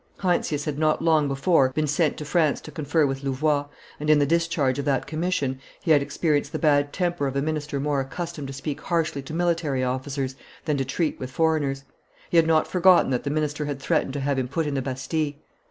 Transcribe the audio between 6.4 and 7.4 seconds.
the bad temper of